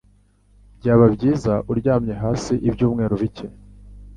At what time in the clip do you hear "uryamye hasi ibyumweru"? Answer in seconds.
1.71-3.15